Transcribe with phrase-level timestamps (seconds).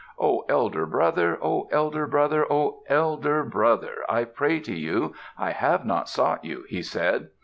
[0.17, 1.37] "O elder brother!
[1.43, 2.51] O elder brother!
[2.51, 3.97] O elder brother!
[4.09, 5.13] I pray to you.
[5.37, 7.29] I have not sought you," he said.